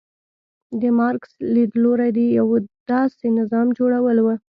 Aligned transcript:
د 0.81 0.83
مارکس 0.99 1.31
لیدلوری 1.53 2.09
د 2.17 2.19
یو 2.37 2.47
داسې 2.91 3.25
نظام 3.39 3.67
جوړول 3.77 4.17
و. 4.21 4.27